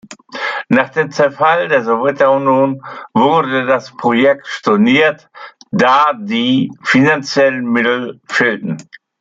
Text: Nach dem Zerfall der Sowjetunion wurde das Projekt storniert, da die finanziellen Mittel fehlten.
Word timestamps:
Nach 0.67 0.89
dem 0.89 1.11
Zerfall 1.11 1.67
der 1.67 1.83
Sowjetunion 1.83 2.81
wurde 3.13 3.67
das 3.67 3.95
Projekt 3.95 4.47
storniert, 4.47 5.29
da 5.71 6.13
die 6.13 6.71
finanziellen 6.81 7.65
Mittel 7.71 8.19
fehlten. 8.25 8.77